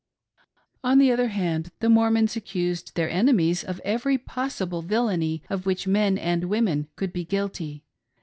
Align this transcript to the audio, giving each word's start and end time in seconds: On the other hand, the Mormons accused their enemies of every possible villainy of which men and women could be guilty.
On 0.83 0.97
the 0.97 1.11
other 1.11 1.27
hand, 1.27 1.69
the 1.79 1.87
Mormons 1.87 2.35
accused 2.35 2.95
their 2.95 3.07
enemies 3.07 3.63
of 3.63 3.79
every 3.85 4.17
possible 4.17 4.81
villainy 4.81 5.43
of 5.47 5.67
which 5.67 5.85
men 5.85 6.17
and 6.17 6.45
women 6.49 6.87
could 6.95 7.13
be 7.13 7.23
guilty. 7.23 7.83